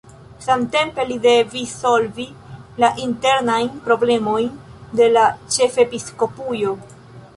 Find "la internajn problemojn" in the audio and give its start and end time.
2.85-4.49